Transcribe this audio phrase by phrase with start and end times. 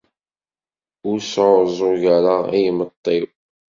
[1.09, 3.27] Ur sɛuẓẓug ara i yimeṭṭi-w!